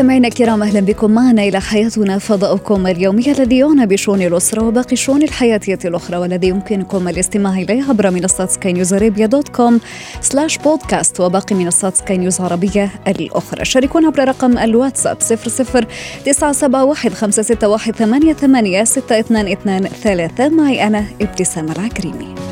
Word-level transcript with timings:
مستمعينا 0.00 0.28
الكرام 0.28 0.62
أهلا 0.62 0.80
بكم 0.80 1.10
معنا 1.10 1.42
إلى 1.42 1.60
حياتنا 1.60 2.18
فضاؤكم 2.18 2.86
اليومي 2.86 3.32
الذي 3.32 3.58
يعنى 3.58 3.86
بشؤون 3.86 4.22
الأسرة 4.22 4.64
وباقي 4.64 4.92
الشؤون 4.92 5.22
الحياتية 5.22 5.78
الأخرى 5.84 6.16
والذي 6.16 6.48
يمكنكم 6.48 7.08
الاستماع 7.08 7.58
إليه 7.58 7.82
عبر 7.88 8.10
منصات 8.10 8.50
سكاي 8.50 8.72
نيوز 8.72 8.92
Arabia 8.94 9.26
dot 9.26 9.48
com 9.48 9.80
slash 10.20 10.58
podcast 10.58 11.20
وباقي 11.20 11.54
منصات 11.56 11.96
سكاي 11.96 12.18
نيوز 12.18 12.40
عربيه 12.40 12.90
الأخرى. 13.08 13.64
شاركونا 13.64 14.06
عبر 14.06 14.28
رقم 14.28 14.58
الواتساب 14.58 15.16
00 15.20 15.86
971 16.24 17.14
561 17.14 17.92
88 17.92 18.84
622 18.84 20.56
معي 20.56 20.86
أنا 20.86 21.04
ابتسام 21.20 21.70
العكريمي 21.70 22.49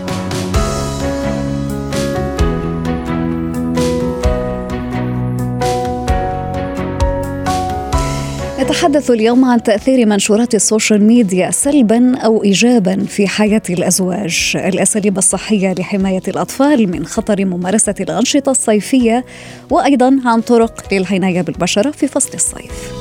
نتحدث 8.79 9.11
اليوم 9.11 9.45
عن 9.45 9.63
تأثير 9.63 10.07
منشورات 10.07 10.55
السوشيال 10.55 11.03
ميديا 11.03 11.51
سلبا 11.51 12.19
أو 12.19 12.45
إيجابا 12.45 13.05
في 13.09 13.29
حياة 13.29 13.63
الأزواج. 13.71 14.53
الأساليب 14.57 15.19
الصحية 15.19 15.75
لحماية 15.79 16.23
الأطفال 16.29 16.91
من 16.91 17.07
خطر 17.07 17.45
ممارسة 17.45 17.95
الأنشطة 18.01 18.51
الصيفية 18.51 19.25
وأيضا 19.71 20.21
عن 20.25 20.41
طرق 20.41 20.93
للعناية 20.93 21.41
بالبشرة 21.41 21.91
في 21.91 22.09
فصل 22.09 22.31
الصيف. 22.35 22.93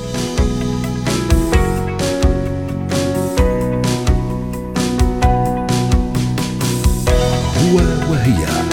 هو 7.57 7.77
وهي. 8.11 8.66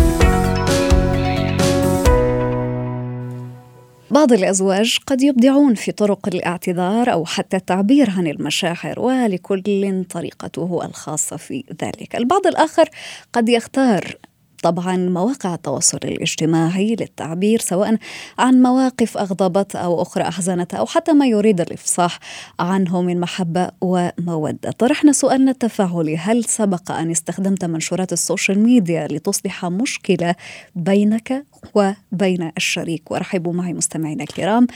بعض 4.14 4.32
الأزواج 4.32 4.98
قد 5.06 5.22
يبدعون 5.22 5.74
في 5.74 5.92
طرق 5.92 6.28
الاعتذار 6.28 7.12
أو 7.12 7.24
حتى 7.24 7.56
التعبير 7.56 8.10
عن 8.10 8.26
المشاعر 8.26 9.00
ولكل 9.00 10.04
طريقته 10.10 10.84
الخاصة 10.84 11.36
في 11.36 11.64
ذلك 11.82 12.16
البعض 12.16 12.46
الآخر 12.46 12.88
قد 13.32 13.48
يختار 13.48 14.16
طبعا 14.64 14.96
مواقع 14.96 15.54
التواصل 15.54 15.98
الاجتماعي 16.04 16.96
للتعبير 17.00 17.60
سواء 17.60 17.96
عن 18.38 18.62
مواقف 18.62 19.18
أغضبت 19.18 19.76
أو 19.76 20.02
أخرى 20.02 20.22
أحزنت 20.22 20.74
أو 20.74 20.86
حتى 20.86 21.12
ما 21.12 21.26
يريد 21.26 21.60
الإفصاح 21.60 22.18
عنه 22.60 23.02
من 23.02 23.20
محبة 23.20 23.70
ومودة. 23.80 24.70
طرحنا 24.70 25.12
سؤالنا 25.12 25.50
التفاعلي 25.50 26.16
هل 26.16 26.44
سبق 26.44 26.90
أن 26.90 27.10
استخدمت 27.10 27.64
منشورات 27.64 28.12
السوشيال 28.12 28.58
ميديا 28.58 29.08
لتصبح 29.10 29.64
مشكلة 29.64 30.34
بينك 30.74 31.46
وبين 31.74 32.52
الشريك؟ 32.56 33.10
ورحبوا 33.10 33.52
معي 33.52 33.72
مستمعينا 33.72 34.22
الكرام 34.22 34.66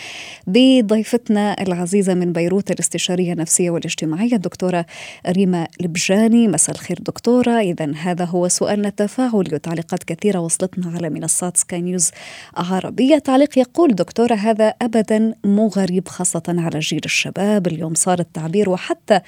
بضيفتنا 0.46 1.62
العزيزة 1.62 2.14
من 2.14 2.32
بيروت 2.32 2.70
الاستشارية 2.70 3.32
النفسية 3.32 3.70
والاجتماعية 3.70 4.34
الدكتورة 4.34 4.86
ريما 5.28 5.66
لبجاني 5.80 6.48
مساء 6.48 6.74
الخير 6.74 6.98
دكتورة. 7.00 7.60
إذا 7.60 7.92
هذا 7.94 8.24
هو 8.24 8.48
سؤالنا 8.48 8.88
التفاعلي 8.88 9.54
وتعليقات 9.54 10.04
كثيرة 10.04 10.38
وصلتنا 10.38 10.92
على 10.96 11.10
منصات 11.10 11.56
سكاي 11.56 11.80
نيوز 11.80 12.10
عربية. 12.56 13.18
تعليق 13.18 13.58
يقول 13.58 13.94
دكتورة 13.94 14.34
هذا 14.34 14.74
ابدا 14.82 15.34
مو 15.44 15.68
غريب 15.68 16.08
خاصة 16.08 16.42
على 16.48 16.78
جيل 16.78 17.00
الشباب. 17.04 17.66
اليوم 17.66 17.94
صار 17.94 18.18
التعبير 18.18 18.70
وحتى 18.70 19.20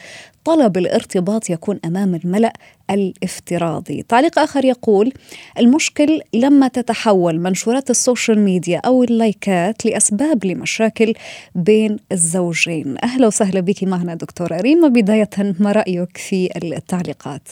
طلب 0.44 0.78
الارتباط 0.78 1.50
يكون 1.50 1.80
أمام 1.84 2.14
الملأ 2.14 2.52
الافتراضي. 2.90 4.02
تعليق 4.02 4.38
آخر 4.38 4.64
يقول 4.64 5.12
المشكل 5.58 6.20
لما 6.34 6.68
تتحول 6.68 7.40
منشورات 7.50 7.90
ال 7.90 7.97
social 7.97 8.38
media 8.38 8.80
أو 8.86 9.04
اللايكات 9.04 9.86
لأسباب 9.86 10.44
لمشاكل 10.44 11.12
بين 11.54 11.96
الزوجين. 12.12 12.96
أهلا 13.04 13.26
وسهلا 13.26 13.60
بك 13.60 13.84
معنا 13.84 14.14
دكتورة 14.14 14.60
ريما. 14.60 14.88
بداية 14.88 15.54
ما 15.60 15.72
رأيك 15.72 16.16
في 16.16 16.48
التعليقات؟ 16.56 17.48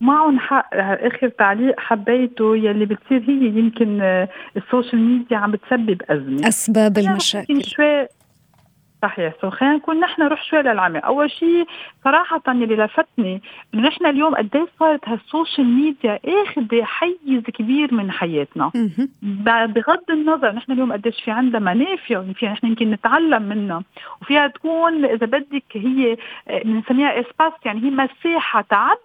معهم 0.00 0.38
حق 0.38 0.68
آخر 0.74 1.28
تعليق 1.28 1.74
حبيته 1.78 2.56
يلي 2.56 2.86
بتصير 2.86 3.22
هي 3.28 3.58
يمكن 3.58 4.00
آه، 4.00 4.28
ال 4.56 4.62
social 4.62 5.00
media 5.00 5.36
عم 5.36 5.50
بتسبب 5.52 6.02
أزمة. 6.10 6.48
أسباب 6.48 6.98
المشاكل. 6.98 7.64
شوي 7.64 8.06
صحيح. 9.02 9.32
so 9.40 9.50
خلينا 9.50 9.76
نكون 9.76 10.00
نحن 10.00 10.22
نروح 10.22 10.44
شوي 10.44 10.62
للعمق، 10.62 11.04
أول 11.04 11.30
شيء 11.30 11.66
صراحة 12.04 12.42
اللي 12.48 12.76
لفتني 12.76 13.42
إنه 13.74 13.88
نحن 13.88 14.06
اليوم 14.06 14.34
قد 14.34 14.56
إيه 14.56 14.66
صارت 14.80 15.08
هال 15.08 15.22
social 15.22 15.66
media 15.66 16.18
آخذة 16.24 16.84
حيز 16.84 17.42
كبير 17.54 17.94
من 17.94 18.10
حياتنا. 18.10 18.70
بغض 19.66 20.10
النظر 20.10 20.52
نحن 20.52 20.72
اليوم 20.72 20.92
قديش 20.92 21.22
في 21.24 21.30
عندها 21.30 21.60
منافع 21.60 22.18
وفيها 22.18 22.52
نحن 22.52 22.66
يمكن 22.66 22.90
نتعلم 22.90 23.42
منها. 23.42 23.82
وفيها 24.22 24.46
تكون 24.46 25.04
إذا 25.04 25.26
بدك 25.26 25.64
هي 25.72 26.16
بنسميها 26.64 27.20
espace 27.20 27.52
يعني 27.64 27.82
هي 27.82 27.90
مساحة 27.90 28.60
تعبر 28.60 28.98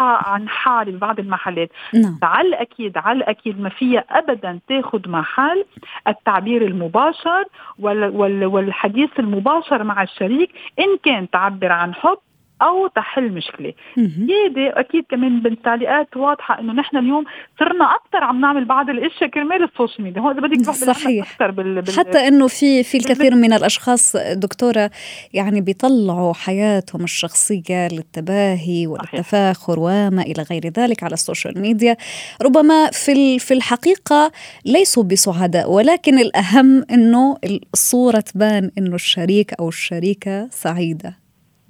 عن 0.00 0.48
حالي 0.48 0.92
ببعض 0.92 1.18
المحلات. 1.18 1.70
نعم. 1.94 2.18
على 2.22 2.48
الأكيد 2.48 2.98
على 2.98 3.18
الأكيد 3.18 3.60
ما 3.60 3.68
فيها 3.68 4.04
أبدا 4.10 4.58
تاخذ 4.68 5.08
محل 5.08 5.64
التعبير 6.08 6.62
المباشر 6.66 7.44
والحديث 7.78 9.10
المباشر 9.18 9.50
مباشر 9.50 9.84
مع 9.84 10.02
الشريك 10.02 10.50
إن 10.78 10.98
كان 11.04 11.30
تعبر 11.30 11.72
عن 11.72 11.94
حب 11.94 12.18
أو 12.62 12.86
تحل 12.86 13.32
مشكله 13.32 13.72
زياده 13.96 14.80
أكيد 14.80 15.04
كمان 15.10 15.40
بالتعليقات 15.40 16.16
واضحة 16.16 16.60
إنه 16.60 16.72
نحن 16.72 16.96
اليوم 16.96 17.24
صرنا 17.58 17.84
أكثر 17.84 18.24
عم 18.24 18.40
نعمل 18.40 18.64
بعض 18.64 18.90
الأشياء 18.90 19.30
كرمال 19.30 19.62
ال 19.62 19.68
social 19.68 20.04
media. 20.04 20.22
هون 20.22 20.38
إذا 20.38 20.40
بدك 20.40 20.64
تروح 20.64 20.76
صحيح. 20.76 21.32
أكثر 21.32 21.50
بال... 21.50 21.82
بال... 21.82 21.98
حتى 21.98 22.28
إنه 22.28 22.46
في 22.46 22.82
في 22.82 22.96
الكثير 22.98 23.34
من 23.34 23.52
الأشخاص 23.52 24.16
دكتورة 24.16 24.90
يعني 25.32 25.60
بيطلعوا 25.60 26.34
حياتهم 26.34 27.04
الشخصية 27.04 27.88
للتباهي 27.88 28.86
والتفاخر 28.86 29.74
وما 29.78 30.22
إلى 30.22 30.42
غير 30.50 30.66
ذلك 30.66 31.02
على 31.02 31.12
ال 31.12 31.19
social 31.19 31.60
media. 31.60 31.96
ربما 32.42 32.90
في 32.90 33.38
في 33.38 33.54
الحقيقة 33.54 34.32
ليسوا 34.66 35.02
بسعداء 35.02 35.70
ولكن 35.70 36.18
الأهم 36.18 36.84
إنه 36.90 37.36
الصورة 37.74 38.20
تبان 38.20 38.70
إنه 38.78 38.94
الشريك 38.94 39.54
أو 39.60 39.68
الشريكة 39.68 40.48
سعيدة. 40.50 41.19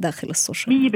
داخل 0.01 0.31
السوشيال 0.31 0.91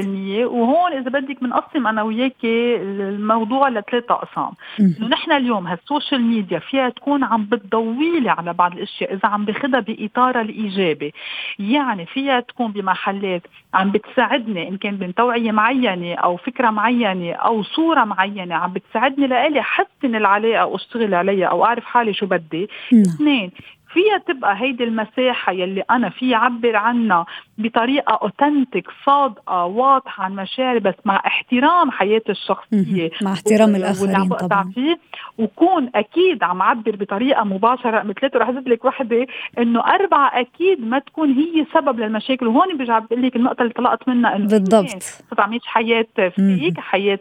100% 0.48 0.52
وهون 0.52 0.92
إذا 0.92 1.10
بدك 1.10 1.42
بنقسم 1.42 1.86
أنا 1.86 2.02
وياك 2.02 2.44
الموضوع 2.44 3.68
لثلاث 3.68 4.10
أقسام. 4.10 4.50
إنه 4.80 5.08
نحن 5.08 5.32
اليوم 5.32 5.66
هال 5.66 5.80
social 5.80 6.22
media 6.22 6.58
فيها 6.58 6.88
تكون 6.88 7.24
عم 7.24 7.44
بتضوي 7.44 8.06
لي 8.06 8.30
على 8.30 8.52
بعض 8.52 8.72
الأشياء 8.72 9.14
إذا 9.14 9.28
عم 9.28 9.44
باخذها 9.44 9.80
باطارها 9.80 10.40
الإيجابي. 10.40 11.12
يعني 11.58 12.06
فيها 12.06 12.40
تكون 12.40 12.72
بمحلات 12.72 13.42
عم 13.74 13.90
بتساعدني 13.90 14.68
إن 14.68 14.76
كان 14.76 14.98
من 15.00 15.14
توعية 15.14 15.52
معينة 15.52 16.14
أو 16.14 16.36
فكرة 16.36 16.70
معينة 16.70 17.32
أو 17.32 17.62
صورة 17.62 18.04
معينة 18.04 18.54
عم 18.54 18.72
بتساعدني 18.72 19.26
لإلي 19.26 19.60
احسن 19.60 20.14
العلاقة 20.14 20.66
وأشتغل 20.66 21.14
عليها 21.14 21.46
أو 21.46 21.64
أعرف 21.64 21.84
حالي 21.84 22.14
شو 22.14 22.26
بدي. 22.26 22.68
اثنين 22.92 23.50
فيها 23.94 24.18
تبقى 24.18 24.60
هيدي 24.62 24.84
المساحة 24.84 25.52
يلي 25.52 25.82
أنا 25.90 26.08
في 26.08 26.34
عبر 26.34 26.76
عنها 26.76 27.26
بطريقة 27.58 28.18
authentique 28.22 28.86
صادقة 29.06 29.64
واضحة 29.64 30.24
عن 30.24 30.36
مشاعري 30.36 30.80
بس 30.80 30.94
مع 31.04 31.22
احترام 31.26 31.90
حياتي 31.90 32.32
الشخصية. 32.32 33.10
مع 33.22 33.32
احترام 33.32 33.76
الآخرين 33.76 34.28
طبعا. 34.28 34.70
فيه. 34.74 34.98
وكون 35.38 35.90
أكيد 35.94 36.42
عم 36.42 36.62
عبر 36.62 36.96
بطريقة 36.96 37.44
مباشرة 37.44 38.02
مثل 38.02 38.30
رح 38.36 38.48
أزيد 38.48 38.68
لك 38.68 38.84
وحدة 38.84 39.26
إنه 39.58 39.80
أربعة 39.80 40.40
أكيد 40.40 40.80
ما 40.80 40.98
تكون 40.98 41.32
هي 41.32 41.66
سبب 41.74 42.00
للمشاكل. 42.00 42.46
وهون 42.46 42.76
برجع 42.76 42.98
بقول 42.98 43.22
لك 43.22 43.36
النقطة 43.36 43.62
اللي 43.62 43.72
طلعت 43.72 44.08
منها 44.08 44.36
إنه 44.36 44.46
بالضبط. 44.46 45.02
صرت 45.02 45.40
عم 45.40 45.58
حياة 45.64 46.06
فيك 46.36 46.80
حياة 46.80 47.18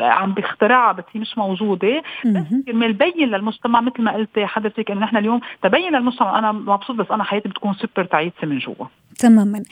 عم 0.00 0.32
بيخترعها 0.34 0.92
بس 0.92 1.04
هي 1.12 1.20
مش 1.20 1.38
موجودة. 1.38 2.02
بس 2.24 2.42
كرمال 2.66 2.92
بين 2.92 3.28
للمجتمع 3.28 3.80
مثل 3.80 4.02
ما 4.02 4.12
قلت 4.12 4.38
حضرتك 4.38 4.90
إنه 4.90 5.00
نحن 5.00 5.16
اليوم 5.16 5.33
اليوم 5.34 5.40
تبين 5.62 5.92
للمجتمع 5.92 6.38
أنا 6.38 6.52
مبسوط 6.52 6.96
بس 6.96 7.06
أنا 7.10 7.24
حياتي 7.24 7.48
بتكون 7.48 7.74
سوبر 7.74 8.04
تعيسه 8.04 8.34
من 8.42 8.58
جوا. 8.58 8.86
تماما. 9.18 9.62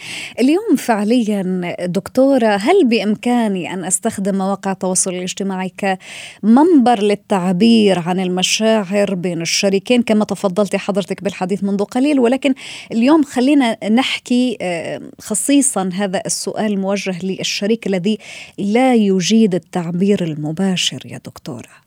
اليوم 0.40 0.76
فعليا 0.78 1.42
دكتورة 1.86 2.46
هل 2.46 2.84
بإمكاني 2.84 3.74
أن 3.74 3.84
أستخدم 3.84 4.38
مواقع 4.38 4.72
التواصل 4.72 5.10
الاجتماعي 5.10 5.72
كمنبر 5.78 7.02
للتعبير 7.02 7.98
عن 7.98 8.20
المشاعر 8.20 9.14
بين 9.14 9.40
الشريكين 9.40 10.02
كما 10.02 10.24
تفضلت 10.24 10.76
حضرتك 10.76 11.24
بالحديث 11.24 11.64
منذ 11.64 11.84
قليل؟ 11.84 12.20
ولكن 12.20 12.54
اليوم 12.92 13.22
خلينا 13.22 13.88
نحكي 13.88 14.58
آه، 14.60 15.00
خصيصا 15.20 15.90
هذا 15.94 16.22
السؤال 16.26 16.80
موجه 16.80 17.26
للشريك 17.26 17.86
الذي 17.86 18.18
لا 18.58 18.94
يجيد 18.94 19.54
التعبير 19.54 20.24
المباشر 20.24 21.02
يا 21.04 21.18
دكتورة. 21.18 21.81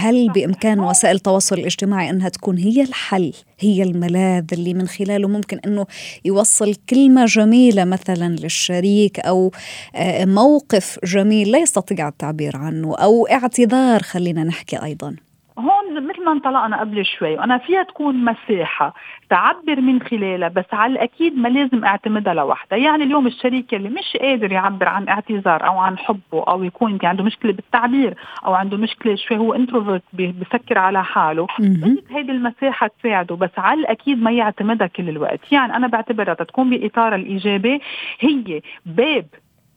هل 0.00 0.28
بإمكان 0.28 0.80
وسائل 0.80 1.16
التواصل 1.16 1.58
الاجتماعي 1.58 2.10
أنها 2.10 2.28
تكون 2.28 2.58
هي 2.58 2.82
الحل 2.82 3.32
هي 3.58 3.82
الملاذ 3.82 4.44
اللي 4.52 4.74
من 4.74 4.88
خلاله 4.88 5.28
ممكن 5.28 5.58
أنه 5.66 5.86
يوصل 6.24 6.74
كلمة 6.74 7.24
جميلة 7.24 7.84
مثلا 7.84 8.36
للشريك 8.36 9.20
أو 9.20 9.52
آه، 9.94 10.24
موقف 10.24 10.98
جميل 11.04 11.50
لا 11.50 11.58
يستطيع 11.58 12.08
التعبير 12.08 12.56
عنه 12.56 12.96
أو 12.96 13.26
اعتذار 13.26 14.02
خلينا 14.02 14.44
نحكي 14.44 14.82
أيضا؟ 14.82 15.16
هون 15.60 16.06
مثل 16.06 16.24
ما 16.24 16.32
انطلقنا 16.32 16.80
قبل 16.80 17.04
شوي 17.04 17.34
وأنا 17.34 17.58
فيها 17.58 17.82
تكون 17.82 18.24
مساحة 18.24 18.94
تعبر 19.30 19.80
من 19.80 20.02
خلالها 20.02 20.48
بس 20.48 20.64
على 20.72 20.92
الأكيد 20.92 21.38
ما 21.38 21.48
لازم 21.48 21.84
أعتمدها 21.84 22.34
لوحدها. 22.34 22.78
يعني 22.78 23.04
اليوم 23.04 23.26
الشريك 23.26 23.74
اللي 23.74 23.88
مش 23.88 24.16
قادر 24.20 24.52
يعبر 24.52 24.88
عن 24.88 25.08
اعتذار 25.08 25.66
أو 25.66 25.78
عن 25.78 25.98
حبه 25.98 26.44
أو 26.48 26.64
يكون 26.64 26.98
عنده 27.02 27.24
مشكلة 27.24 27.52
بالتعبير 27.52 28.14
أو 28.46 28.54
عنده 28.54 28.76
مشكلة 28.76 29.14
شوي 29.16 29.38
هو 29.38 29.54
انتروفيرت 29.54 30.02
بفكر 30.12 30.78
على 30.78 31.04
حاله 31.04 31.46
بدك 31.58 32.12
هيدي 32.12 32.32
المساحة 32.32 32.90
تساعده 33.00 33.36
بس 33.36 33.58
على 33.58 33.80
الأكيد 33.80 34.22
ما 34.22 34.30
يعتمدها 34.30 34.86
كل 34.86 35.08
الوقت. 35.08 35.52
يعني 35.52 35.76
أنا 35.76 35.86
بعتبرها 35.86 36.34
تكون 36.34 36.70
بإطار 36.70 37.14
الايجابي 37.14 37.80
هي 38.20 38.60
باب 38.86 39.26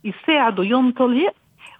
يساعده 0.03 0.63
ينطلق 0.63 1.33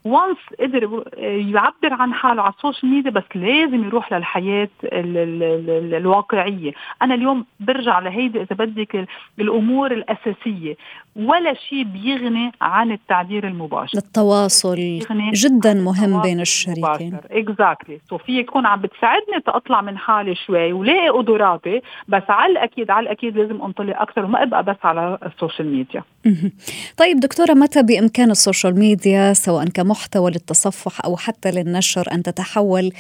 وانس 0.06 0.38
قدر 0.60 1.04
يعبر 1.24 1.94
عن 1.94 2.14
حاله 2.14 2.42
على 2.42 2.54
ال 2.54 2.59
social 2.59 2.92
media 2.92 3.12
بس 3.12 3.24
لازم 3.36 3.84
يروح 3.88 4.14
للحياة 4.14 4.70
ال 4.84 5.18
ال 5.18 5.44
ال 5.70 5.94
الواقعية، 5.96 6.74
أنا 7.02 7.14
اليوم 7.16 7.46
برجع 7.60 8.00
لهيدي 8.00 8.42
إذا 8.42 8.56
بدك 8.56 9.08
الأمور 9.40 9.92
الأساسية، 9.92 10.76
ولا 11.16 11.54
شيء 11.70 11.84
بيغني 11.84 12.52
عن 12.62 12.92
التعبير 12.92 13.48
المباشر. 13.48 13.98
التواصل 13.98 15.00
جدا 15.34 15.74
مهم 15.74 16.22
بين 16.22 16.40
الشريكين. 16.40 17.18
exactly 17.32 18.00
so 18.10 18.18
في 18.18 18.40
يكون 18.40 18.66
عم 18.66 18.82
بتساعدني 18.82 19.40
تطلع 19.46 19.82
من 19.82 19.98
حالي 19.98 20.36
شوي 20.36 20.74
ولاقي 20.74 21.10
قدراتي 21.10 21.82
بس 22.08 22.24
على 22.30 22.52
الاكيد 22.52 22.92
على 22.92 23.04
الأكيد 23.04 23.38
لازم 23.38 23.62
أنطلق 23.62 24.02
أكثر 24.02 24.26
وما 24.26 24.44
أبقى 24.44 24.64
بس 24.64 24.78
على 24.84 25.18
ال 25.26 25.32
social 25.32 25.68
media. 25.68 26.04
طيب 26.98 27.20
دكتورة 27.20 27.54
متى 27.54 27.84
بإمكان 27.84 28.32
ال 28.32 28.38
social 28.38 28.80
media 28.80 29.34
سواء 29.34 29.66
كمحتوى 29.66 30.32
للتصفح 30.32 31.06
أو 31.06 31.18
حتى 31.18 31.52
للنشر 31.52 32.08
أن 32.12 32.24
تتحول 32.24 32.92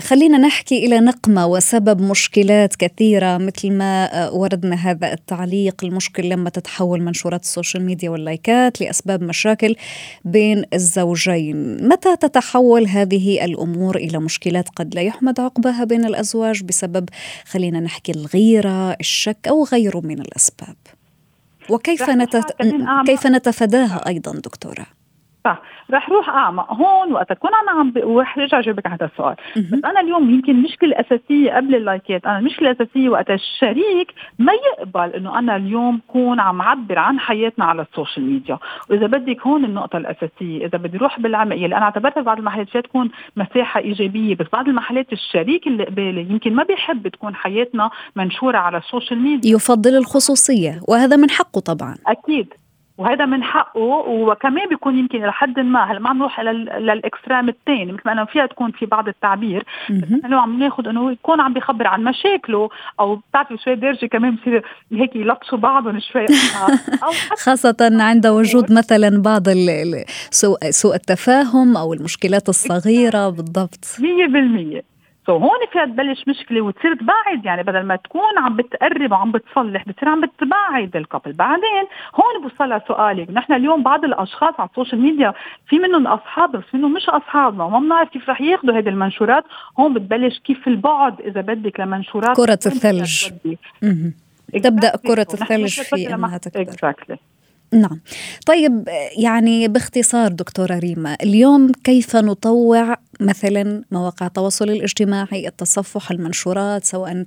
خلينا 0.00 0.38
نحكي 0.38 0.86
إلى 0.86 1.00
نقمة 1.00 1.46
وسبب 1.46 2.02
مشكلات 2.02 2.76
كثيرة 2.76 3.38
مثل 3.38 3.72
ما 3.72 4.24
آه، 4.24 4.34
وردنا 4.34 4.76
هذا 4.76 5.12
التعليق 5.12 5.84
المشكل 5.84 6.28
لما 6.28 6.50
تتحول 6.50 7.02
منشورات 7.02 7.42
ال 7.42 7.48
social 7.48 7.84
media 7.84 8.10
واللايكات 8.10 8.80
لأسباب 8.80 9.22
مشاكل 9.22 9.76
بين 10.24 10.64
الزوجين. 10.74 11.88
متى 11.88 12.16
تتحول 12.16 12.86
هذه 12.86 13.44
الأمور 13.44 13.96
إلى 13.96 14.18
مشكلات 14.18 14.68
قد 14.68 14.94
لا 14.94 15.00
يحمد 15.00 15.40
عقبها 15.40 15.84
بين 15.84 16.04
الأزواج 16.04 16.62
بسبب 16.62 17.08
خلينا 17.44 17.80
نحكي 17.80 18.12
الغيرة 18.12 18.92
الشك 18.92 19.48
أو 19.48 19.64
غيره 19.64 20.00
من 20.04 20.20
الأسباب؟ 20.20 20.76
وكيف 21.70 22.10
نتت... 22.10 22.56
كيف 23.06 23.26
نتفاداها 23.26 24.06
أيضا 24.06 24.32
دكتورة؟ 24.32 24.99
صح 25.44 25.62
رح 25.90 26.10
روح 26.10 26.28
أعمق 26.28 26.72
هون 26.72 27.12
وقت 27.12 27.30
اكون 27.30 27.50
أنا 27.62 27.80
عم 27.80 27.92
ورح 28.04 28.38
رجع 28.38 28.58
اجاوبك 28.58 28.86
على 28.86 28.94
هذا 28.94 29.10
السؤال. 29.12 29.36
بس 29.56 29.84
أنا 29.84 30.00
اليوم 30.00 30.30
يمكن 30.30 30.52
المشكلة 30.52 30.90
الأساسية 30.90 31.52
قبل 31.52 31.74
اللايكات 31.74 32.26
أنا 32.26 32.38
المشكلة 32.38 32.70
الأساسية 32.70 33.08
وقت 33.08 33.30
الشريك 33.30 34.14
ما 34.38 34.52
يقبل 34.52 35.14
إنه 35.14 35.38
أنا 35.38 35.56
اليوم 35.56 36.00
كون 36.08 36.40
عم 36.40 36.62
عبر 36.62 36.98
عن 36.98 37.20
حياتنا 37.20 37.64
على 37.64 37.82
ال 37.82 37.88
social 37.88 38.26
media. 38.26 38.58
وإذا 38.90 39.06
بدك 39.06 39.46
هون 39.46 39.64
النقطة 39.64 39.96
الأساسية 39.96 40.66
إذا 40.66 40.78
بدي 40.78 40.98
أروح 40.98 41.20
بالعمق 41.20 41.56
يلي 41.56 41.76
أنا 41.76 41.84
اعتبرتها 41.84 42.22
بعض 42.22 42.38
المحلات 42.38 42.68
فيها 42.68 42.80
تكون 42.80 43.10
مساحة 43.36 43.80
إيجابية 43.80 44.34
بس 44.34 44.46
بعض 44.52 44.68
المحلات 44.68 45.12
الشريك 45.12 45.66
اللي 45.66 45.84
قبالي 45.84 46.20
يمكن 46.20 46.54
ما 46.54 46.62
بيحب 46.62 47.08
تكون 47.08 47.34
حياتنا 47.34 47.90
منشورة 48.16 48.58
على 48.58 48.78
ال 48.78 48.84
social 48.84 49.20
media. 49.20 49.54
يفضل 49.54 49.96
الخصوصية 49.96 50.80
وهذا 50.88 51.16
من 51.16 51.30
حقه 51.30 51.60
طبعا. 51.60 51.94
أكيد. 52.06 52.54
وهذا 53.00 53.26
من 53.26 53.42
حقه 53.42 53.80
وكمان 53.80 54.68
بيكون 54.68 54.98
يمكن 54.98 55.22
لحد 55.22 55.60
ما 55.60 55.84
هلا 55.84 55.98
ما 55.98 56.10
عم 56.10 56.18
نروح 56.18 56.40
لل 56.40 56.64
extreme 56.64 57.48
الثاني 57.48 57.92
مثل 57.92 58.02
ما 58.06 58.12
أنا 58.12 58.24
فيها 58.24 58.46
تكون 58.46 58.70
في 58.70 58.86
بعض 58.86 59.08
التعبير 59.08 59.64
بس 59.90 60.12
نحن 60.12 60.34
عم 60.34 60.58
ناخذ 60.58 60.88
إنه 60.88 61.12
يكون 61.12 61.40
عم 61.40 61.52
بيخبر 61.52 61.86
عن 61.86 62.04
مشاكله 62.04 62.68
أو 63.00 63.16
بتعرفي 63.16 63.56
شوي 63.64 63.74
درجة 63.74 64.06
كمان 64.06 64.34
بصير 64.36 64.64
هيك 64.92 65.16
يلطشوا 65.16 65.58
بعضهم 65.58 66.00
شوي. 66.00 66.26
أو 67.04 67.10
خاصة 67.36 67.76
عند 67.80 68.26
وجود 68.26 68.72
مثلا 68.72 69.22
بعض 69.22 69.42
سوء 70.30 70.70
سوء 70.70 70.94
التفاهم 70.94 71.76
أو 71.76 71.94
المشكلات 71.94 72.48
الصغيرة. 72.48 73.28
بالضبط. 73.28 73.84
100% 73.84 74.90
so 75.26 75.36
هون 75.36 75.58
فيها 75.72 75.84
تبلش 75.84 76.28
مشكلة 76.28 76.60
وتصير 76.60 76.94
تباعد 76.94 77.44
يعني 77.44 77.62
بدل 77.62 77.82
ما 77.82 77.96
تكون 77.96 78.38
عم 78.38 78.56
بتقرب 78.56 79.12
وعم 79.12 79.32
بتصلح 79.32 79.84
بتصير 79.88 80.08
عم 80.08 80.20
بتباعد 80.20 80.96
ال 80.96 81.00
couple. 81.00 81.32
بعدين 81.32 81.84
هون 82.14 82.42
بوصل 82.42 82.80
سؤالك 82.88 83.30
نحن 83.30 83.52
اليوم 83.52 83.82
بعض 83.82 84.04
الأشخاص 84.04 84.54
على 84.58 84.68
ال 84.68 84.73
social 84.73 85.00
media 85.00 85.34
في 85.66 85.78
منهم 85.78 86.06
أصحاب 86.06 86.52
بس 86.52 86.64
منهم 86.74 86.92
مش 86.92 87.08
اصحابنا 87.08 87.64
وما 87.64 87.78
بنعرف 87.78 88.08
كيف 88.08 88.30
رح 88.30 88.40
ياخذوا 88.40 88.78
هذه 88.78 88.88
المنشورات. 88.88 89.44
هون 89.78 89.94
بتبلش 89.94 90.38
كيف 90.38 90.68
البعد 90.68 91.20
إذا 91.20 91.40
بدك 91.40 91.80
لمنشورات. 91.80 92.36
كرة 92.36 92.58
الثلج. 92.66 93.30
تبدأ 94.62 94.96
كرة 95.06 95.26
الثلج 95.34 95.80
في 95.80 96.14
إنها 96.14 96.38
تكبر. 96.38 96.72
Exactly. 96.72 97.16
نعم. 97.72 98.00
طيب 98.46 98.88
يعني 99.16 99.68
باختصار 99.68 100.32
دكتورة 100.32 100.78
ريما 100.78 101.16
اليوم 101.22 101.72
كيف 101.84 102.16
نطوع 102.16 102.96
مثلا 103.20 103.84
مواقع 103.90 104.26
التواصل 104.26 104.70
الاجتماعي 104.70 105.48
التصفح 105.48 106.10
المنشورات 106.10 106.84
سواء 106.84 107.24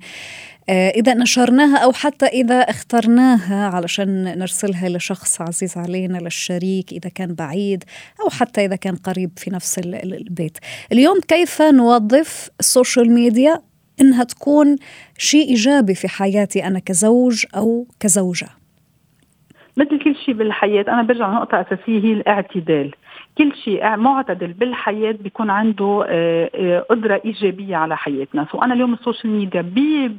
آه، 0.68 0.90
إذا 0.90 1.14
نشرناها 1.14 1.76
أو 1.76 1.92
حتى 1.92 2.26
إذا 2.26 2.54
اخترناها 2.54 3.66
علشان 3.66 4.38
نرسلها 4.38 4.88
لشخص 4.88 5.40
عزيز 5.40 5.76
علينا 5.76 6.18
للشريك 6.18 6.92
إذا 6.92 7.10
كان 7.10 7.34
بعيد 7.34 7.84
أو 8.24 8.30
حتى 8.30 8.64
إذا 8.64 8.76
كان 8.76 8.96
قريب 8.96 9.30
في 9.36 9.50
نفس 9.50 9.78
البيت. 9.78 10.58
اليوم 10.92 11.20
كيف 11.28 11.62
نوظف 11.62 12.50
ال 12.60 12.67
social 12.67 13.12
media 13.12 13.62
إنها 14.00 14.24
تكون 14.24 14.76
شيء 15.18 15.48
إيجابي 15.48 15.94
في 15.94 16.08
حياتي 16.08 16.64
أنا 16.64 16.78
كزوج 16.78 17.44
أو 17.56 17.86
كزوجة؟ 18.00 18.63
مثل 19.76 19.98
كل 19.98 20.16
شيء 20.16 20.34
بالحياة 20.34 20.84
أنا 20.88 21.02
برجع 21.02 21.28
لنقطة 21.28 21.60
أساسية 21.60 22.04
هي 22.04 22.12
الاعتدال. 22.12 22.90
كل 23.38 23.52
شيء 23.64 23.96
معتدل 23.96 24.52
بالحياة 24.52 25.12
بيكون 25.12 25.50
عنده 25.50 26.04
آه، 26.08 26.50
آه، 26.54 26.80
قدرة 26.80 27.20
إيجابية 27.24 27.76
على 27.76 27.96
حياتنا. 27.96 28.46
so 28.52 28.58
أنا 28.62 28.74
اليوم 28.74 28.94
ال 28.94 28.99
social 28.99 29.32
media 29.32 29.62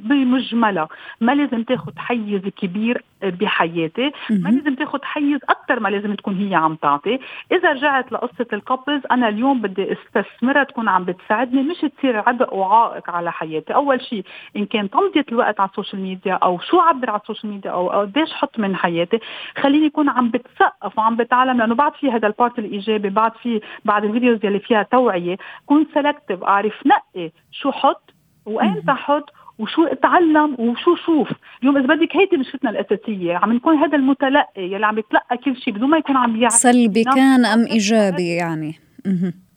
بمجملها 0.03 0.87
ما 1.21 1.35
لازم 1.35 1.63
تاخذ 1.63 1.91
حيز 1.97 2.41
كبير 2.41 3.03
بحياتي. 3.31 4.11
ما 4.29 4.49
لازم 4.49 4.75
تاخذ 4.75 4.99
حيز 5.03 5.39
أكثر 5.49 5.79
ما 5.79 5.89
لازم 5.89 6.13
تكون 6.15 6.35
هي 6.35 6.55
عم 6.55 6.75
تعطي. 6.75 7.19
إذا 7.51 7.71
رجعت 7.71 8.11
لقصة 8.11 8.47
القبض 8.53 9.01
أنا 9.11 9.29
اليوم 9.29 9.61
بدي 9.61 9.91
أستثمرها 9.91 10.63
تكون 10.63 10.89
عم 10.89 11.03
بتساعدني 11.03 11.63
مش 11.63 11.77
تصير 11.97 12.23
عبء 12.29 12.55
وعائق 12.55 13.09
على 13.09 13.31
حياتي. 13.31 13.75
أول 13.75 14.01
شيء 14.01 14.23
إن 14.55 14.65
كان 14.65 14.89
تمضية 14.89 15.25
الوقت 15.31 15.59
على 15.59 15.69
ال 15.69 15.74
social 15.74 16.01
media 16.01 16.33
أو 16.33 16.59
شو 16.59 16.79
عبر 16.79 17.09
على 17.09 17.19
ال 17.19 17.24
social 17.24 17.51
media 17.53 17.71
أو 17.71 17.89
قديش 17.89 18.33
حط 18.33 18.59
من 18.59 18.75
حياتي 18.75 19.19
خليني 19.57 19.87
اكون 19.87 20.09
عم 20.09 20.29
بتثقف 20.29 20.97
وعم 20.97 21.15
بتعلم 21.15 21.57
لأنه 21.57 21.75
بعد 21.75 21.93
في 21.95 22.11
هذا 22.11 22.27
ال 22.27 22.34
part 22.34 22.59
الإيجابي 22.59 23.09
بعد 23.09 23.31
في 23.35 23.61
بعد 23.85 24.05
ال 24.05 24.11
videos 24.11 24.45
اللي 24.45 24.59
فيها 24.59 24.83
توعية 24.83 25.37
كون 25.65 25.87
selective 25.93 26.43
أعرف 26.43 26.73
نقي 26.85 27.31
شو 27.51 27.71
حط 27.71 28.13
وإمتى 28.45 28.91
حط 28.91 29.29
وشو 29.59 29.83
اتعلم 29.83 30.55
وشو 30.59 30.95
شوف. 30.95 31.29
اليوم 31.61 31.77
إذا 31.77 31.85
بدك 31.95 32.15
هيدي 32.15 32.37
مشكلتنا 32.37 32.69
الأساسية 32.69 33.35
عم 33.35 33.53
نكون 33.53 33.75
هذا 33.75 33.97
المتلقي 33.97 34.45
يلي 34.57 34.85
عم 34.85 34.97
يتلقى 34.97 35.37
كل 35.37 35.57
شيء 35.57 35.73
بدون 35.73 35.89
ما 35.89 35.97
يكون 35.97 36.17
عم 36.17 36.35
يعرف. 36.35 36.53
سلبي 36.53 37.03
كان 37.03 37.45
أم 37.45 37.65
إيجابي 37.65 38.27
يعني. 38.27 38.75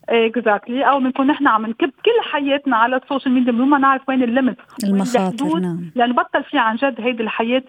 exactly 0.08 0.90
أو 0.90 0.98
بنكون 0.98 1.26
نحن 1.26 1.46
عم 1.46 1.66
نكب 1.66 1.90
كل 2.04 2.30
حياتنا 2.32 2.76
على 2.76 2.96
ال 2.96 3.02
social 3.02 3.34
media 3.34 3.52
بدون 3.52 3.68
ما 3.68 3.78
نعرف 3.78 4.08
وين 4.08 4.22
ال 4.22 4.28
limit 4.28 4.56
المخاطر 4.84 5.58
نعم. 5.58 5.90
لأنه 5.94 6.14
بطل 6.14 6.44
في 6.44 6.58
عن 6.58 6.76
جد 6.76 7.00
هيدي 7.00 7.22
الحياة 7.22 7.62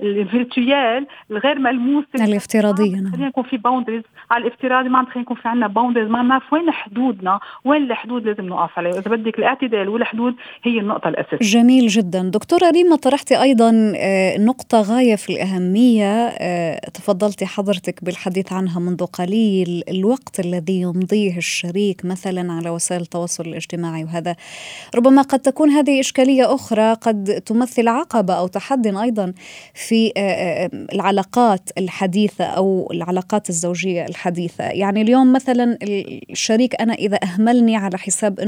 ال 0.00 0.13
virtual 0.13 1.06
الغير 1.30 1.58
ملموسه 1.58 2.08
الافتراضية 2.14 2.96
نعم. 2.96 3.12
خلينا 3.12 3.28
يكون 3.28 3.44
في 3.44 3.56
boundaries 3.56 4.02
على 4.30 4.46
الافتراضي 4.46 4.88
ما 4.88 4.98
عم 4.98 5.06
خلينا 5.06 5.20
يكون 5.20 5.36
في 5.36 5.48
عندنا 5.48 5.66
boundaries 5.66 6.08
ما 6.08 6.22
نعرف 6.22 6.52
وين 6.52 6.70
حدودنا. 6.70 7.40
وين 7.64 7.82
الحدود 7.82 8.26
لازم 8.26 8.46
نقف 8.46 8.78
عليها. 8.78 8.98
إذا 8.98 9.10
بدك 9.10 9.38
الاعتدال 9.38 9.88
والحدود 9.88 10.34
هي 10.62 10.80
النقطة 10.80 11.08
الأساسية. 11.08 11.60
جميل 11.60 11.86
جدا. 11.88 12.22
دكتورة 12.22 12.70
ريما 12.70 12.96
طرحتي 12.96 13.42
أيضا 13.42 13.92
آه، 13.96 14.38
نقطة 14.38 14.80
غاية 14.80 15.16
في 15.16 15.32
الأهمية 15.32 16.04
آه، 16.04 16.90
تفضلتي 16.94 17.46
حضرتك 17.46 18.04
بالحديث 18.04 18.52
عنها 18.52 18.80
منذ 18.80 19.04
قليل 19.04 19.82
الوقت 19.88 20.40
الذي 20.40 20.80
يمضيه 20.80 21.36
الشريك 21.36 21.81
مثلا 22.04 22.52
على 22.52 22.70
وسائل 22.70 23.00
التواصل 23.00 23.44
الاجتماعي 23.44 24.04
وهذا 24.04 24.36
ربما 24.94 25.22
قد 25.22 25.38
تكون 25.38 25.70
هذه 25.70 26.00
إشكالية 26.00 26.54
أخرى 26.54 26.92
قد 26.92 27.42
تمثل 27.46 27.88
عقبة 27.88 28.34
أو 28.34 28.46
تحد 28.46 28.86
أيضا 28.86 29.32
في 29.74 30.12
آه، 30.16 30.70
العلاقات 30.92 31.70
الحديثة 31.78 32.44
أو 32.44 32.88
العلاقات 32.92 33.50
الزوجية 33.50 34.04
الحديثة. 34.04 34.64
يعني 34.64 35.02
اليوم 35.02 35.32
مثلا 35.32 35.78
الشريك 36.30 36.80
أنا 36.80 36.94
إذا 36.94 37.18
أهملني 37.24 37.76
على 37.76 37.98
حساب 37.98 38.40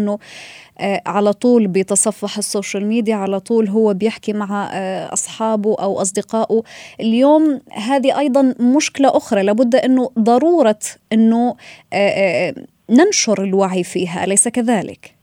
آه، 0.79 1.03
على 1.07 1.33
طول 1.33 1.67
بيتصفح 1.67 2.39
السوشيال 2.39 2.87
ميديا 2.87 3.17
على 3.17 3.41
طول 3.41 3.69
هو 3.69 3.95
بيحكي 3.95 4.33
مع 4.33 4.71
آه، 4.73 5.13
أصحابه 5.13 5.75
أو 5.75 6.03
أصدقائه 6.03 6.63
اليوم 7.01 7.61
هذه 7.73 8.19
أيضا 8.19 8.55
مشكلة 8.61 9.17
أخرى. 9.17 9.43
لابد 9.43 9.75
أنه 9.75 10.11
ضرورة 10.19 10.79
أنه 11.13 11.57
آه، 11.93 12.55
ننشر 12.91 13.43
الوعي 13.43 13.85
فيها 13.85 14.25
أليس 14.25 14.49
كذلك؟ 14.49 15.15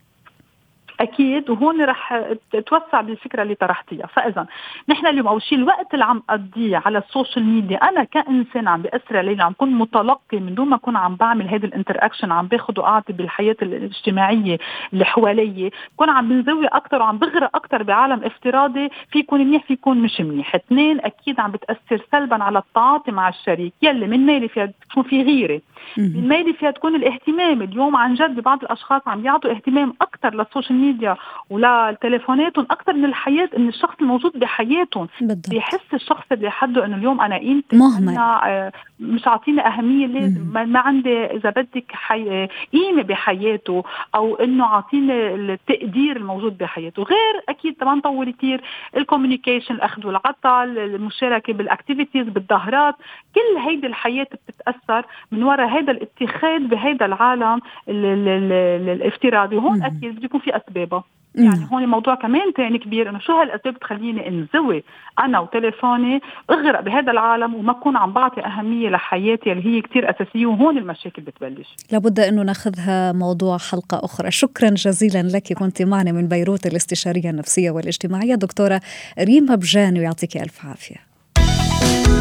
أكيد 1.02 1.50
وهون 1.50 1.84
رح 1.84 2.22
توسع 2.66 3.00
بالفكرة 3.00 3.42
اللي 3.42 3.54
طرحتيها 3.54 4.06
فاذا 4.06 4.46
نحن 4.88 5.06
اليوم 5.06 5.28
أول 5.28 5.42
شيء 5.42 5.58
الوقت 5.58 5.94
اللي 5.94 6.04
عم 6.04 6.22
قضيه 6.28 6.82
على 6.86 6.98
السوشيال 6.98 7.44
ميديا 7.44 7.76
أنا 7.76 8.04
كإنسان 8.04 8.68
عم 8.68 8.82
بياثر 8.82 9.16
علي 9.16 9.42
عم 9.42 9.52
كون 9.52 9.70
متلقي 9.70 10.38
من 10.40 10.54
دون 10.54 10.68
ما 10.68 10.76
أكون 10.76 10.96
عم 10.96 11.16
بعمل 11.16 11.48
هذا 11.48 11.66
ال 11.66 11.71
interaction 11.71 12.32
عم 12.32 12.46
باخذ 12.46 12.80
وأعطي 12.80 13.12
بالحياة 13.12 13.56
الاجتماعية 13.62 14.58
اللي 14.92 15.04
حوالي 15.04 15.70
كون 15.96 16.10
عم 16.10 16.28
بنزوي 16.28 16.66
أكثر 16.66 17.02
وعم 17.02 17.18
بغرق 17.18 17.56
أكثر 17.56 17.82
بعالم 17.82 18.24
افتراضي 18.24 18.88
في 19.12 19.18
يكون 19.18 19.40
منيح 19.40 19.64
في 19.64 19.72
يكون 19.72 19.98
مش 19.98 20.20
منيح. 20.20 20.54
اثنين 20.54 21.00
أكيد 21.00 21.40
عم 21.40 21.50
بتأثر 21.50 22.04
سلبا 22.12 22.44
على 22.44 22.58
التعاطي 22.58 23.10
مع 23.10 23.28
الشريك 23.28 23.72
يلي 23.82 24.06
من 24.06 24.26
مالي 24.26 24.48
فيها 24.48 24.72
تكون 24.90 25.02
في 25.02 25.22
غيره 25.22 25.60
من 25.96 26.28
مالي 26.28 26.52
فيها 26.52 26.70
تكون 26.70 26.94
الاهتمام. 26.94 27.62
اليوم 27.62 27.96
عن 27.96 28.14
جد 28.14 28.40
ببعض 28.40 28.62
الأشخاص 28.62 29.02
عم 29.06 29.24
يعطوا 29.24 29.50
اهتمام 29.50 29.94
أكثر 30.00 30.34
للسوشيال 30.34 30.78
ميديا 30.78 31.16
ولتليفوناتهم 31.50 32.66
أكثر 32.70 32.92
من 32.92 33.04
الحياة 33.04 33.48
من 33.56 33.68
الشخص 33.68 33.94
الموجود 34.00 34.32
بحياتهم 34.38 35.08
بالضبط. 35.20 35.50
بيحس 35.50 35.94
الشخص 35.94 36.24
اللي 36.32 36.50
حده 36.50 36.84
إنه 36.84 36.96
اليوم 36.96 37.20
أنا 37.20 37.36
قيمتي 37.38 37.76
مهمل. 37.76 38.16
آه، 38.18 38.72
مش 39.00 39.28
عاطيني 39.28 39.66
أهمية 39.66 40.06
لازم. 40.06 40.52
ما 40.72 40.78
عندي 40.78 41.24
إذا 41.24 41.50
بدك 41.50 41.84
حي... 41.92 42.48
قيمة 42.72 43.02
بحياته 43.02 43.84
أو 44.14 44.36
إنه 44.36 44.66
عاطيني 44.66 45.34
التقدير 45.34 46.16
الموجود 46.16 46.58
بحياته. 46.58 47.02
غير 47.02 47.44
أكيد 47.48 47.74
طبعا 47.76 48.00
طول 48.00 48.30
كثير 48.30 48.60
ال 48.96 49.02
communication 49.02 49.74
الأخذ 49.74 50.06
والعطاء 50.06 50.64
المشاركة 50.64 51.52
بال 51.52 51.65
activities 51.65 52.28
بالضهرات. 52.28 52.94
كل 53.34 53.60
هيدي 53.60 53.86
الحياة 53.86 54.26
بتتأثر 54.48 55.06
من 55.32 55.42
وراء 55.42 55.68
هذا 55.78 55.92
الاتخاذ 55.92 56.66
بهذا 56.66 57.06
العالم 57.06 57.60
الافتراضي 57.88 59.56
وهون 59.56 59.82
أكيد 59.82 60.16
بده 60.16 60.24
يكون 60.24 60.40
في 60.40 60.56
أسبابها. 60.56 61.04
يعني 61.34 61.68
هون 61.72 61.86
موضوع 61.86 62.14
كمان 62.14 62.52
تاني 62.56 62.78
كبير 62.78 63.10
إنه 63.10 63.18
شو 63.18 63.32
هالأسباب 63.32 63.74
بتخليني 63.74 64.28
انزوي 64.28 64.84
أنا 65.18 65.40
وتليفوني 65.40 66.20
اغرق 66.50 66.80
بهذا 66.80 67.12
العالم 67.12 67.54
وما 67.54 67.72
اكون 67.72 67.96
عم 67.96 68.12
بعطي 68.12 68.40
أهمية 68.40 68.88
لحياتي 68.88 69.52
اللي 69.52 69.66
هي 69.66 69.80
كتير 69.80 70.10
أساسية 70.10 70.46
وهون 70.46 70.78
المشاكل 70.78 71.22
بتبلش. 71.22 71.76
لابد 71.92 72.20
إنه 72.20 72.42
ناخذها 72.42 73.12
موضوع 73.12 73.58
حلقة 73.58 74.04
أخرى. 74.04 74.30
شكرا 74.30 74.68
جزيلا 74.68 75.22
لك 75.22 75.52
كنت 75.52 75.82
معنا 75.82 76.12
من 76.12 76.28
بيروت 76.28 76.66
الاستشارية 76.66 77.30
النفسية 77.30 77.70
والاجتماعية. 77.70 78.34
دكتورة 78.34 78.80
ريما 79.20 79.54
بجان 79.54 79.98
ويعطيك 79.98 80.36
ألف 80.36 80.66
عافية. 80.66 80.96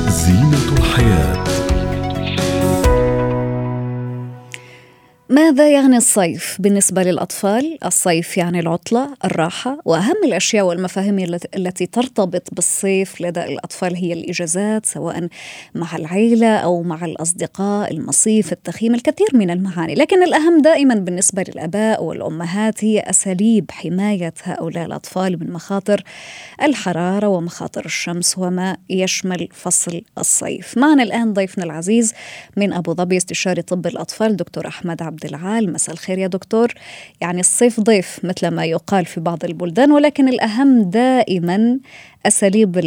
زينة 0.08 0.78
الحياة. 0.80 1.71
ماذا 5.32 5.70
يعني 5.70 5.98
الصيف 5.98 6.58
بالنسبة 6.60 7.04
للأطفال؟ 7.04 7.78
الصيف 7.86 8.38
يعني 8.38 8.60
العطلة، 8.60 9.16
الراحة، 9.26 9.80
وأهم 9.86 10.16
الأشياء 10.26 10.66
والمفاهيم 10.66 11.20
التي 11.56 11.86
ترتبط 11.86 12.48
بالصيف 12.52 13.22
لدى 13.22 13.44
الأطفال 13.44 13.96
هي 13.96 14.14
الإجازات 14.14 14.86
سواء 14.86 15.28
مع 15.76 15.96
العيلة 15.96 16.56
أو 16.56 16.84
مع 16.84 17.06
الأصدقاء، 17.06 17.92
المصيف، 17.92 18.52
التخييم، 18.52 18.96
الكثير 18.96 19.28
من 19.34 19.50
المعاني، 19.50 19.96
لكن 19.96 20.24
الأهم 20.24 20.62
دائما 20.62 20.96
بالنسبة 20.96 21.44
للآباء 21.48 22.04
والأمهات 22.04 22.84
هي 22.84 23.00
أساليب 23.00 23.72
حماية 23.72 24.34
هؤلاء 24.44 24.86
الأطفال 24.86 25.40
من 25.40 25.52
مخاطر 25.52 26.04
الحرارة 26.64 27.28
ومخاطر 27.28 27.86
الشمس 27.86 28.38
وما 28.38 28.78
يشمل 28.90 29.48
فصل 29.54 30.02
الصيف. 30.18 30.78
معنا 30.78 31.04
الآن 31.04 31.34
ضيفنا 31.34 31.64
العزيز 31.64 32.14
من 32.58 32.74
أبو 32.74 32.94
ظبي 32.94 33.18
استشاري 33.18 33.62
طب 33.62 33.88
الأطفال 33.88 34.36
دكتور 34.36 34.68
أحمد 34.68 35.02
عبد 35.02 35.21
عبد 35.24 35.34
العال. 35.34 35.74
مساء 35.74 35.94
الخير 35.94 36.18
يا 36.18 36.28
دكتور. 36.28 36.68
يعني 37.22 37.40
الصيف 37.40 37.80
ضيف 37.80 38.20
مثل 38.24 38.48
ما 38.48 38.66
يقال 38.66 39.06
في 39.06 39.20
بعض 39.20 39.46
البلدان 39.46 39.92
ولكن 39.92 40.28
الأهم 40.28 40.90
دائما 40.90 41.80
أساليب 42.26 42.82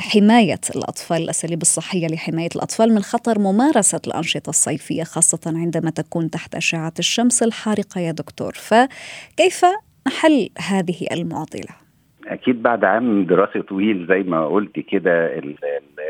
حماية 0.00 0.60
الأطفال 0.76 1.22
الأساليب 1.22 1.62
الصحية 1.62 2.06
لحماية 2.06 2.48
الأطفال 2.56 2.94
من 2.94 3.02
خطر 3.02 3.38
ممارسة 3.38 4.00
الأنشطة 4.06 4.50
الصيفية 4.50 5.02
خاصة 5.02 5.40
عندما 5.46 5.90
تكون 5.90 6.30
تحت 6.30 6.54
أشعة 6.54 6.92
الشمس 6.98 7.42
الحارقة 7.42 8.00
يا 8.00 8.12
دكتور. 8.12 8.52
فكيف 8.54 9.64
نحل 10.06 10.48
هذه 10.58 11.06
المعضلة؟ 11.12 11.80
أكيد 12.26 12.62
بعد 12.62 12.84
عام 12.84 13.26
دراسي 13.26 13.62
طويل 13.62 14.06
زي 14.08 14.22
ما 14.22 14.46
قلت 14.46 14.80
كده 14.92 15.26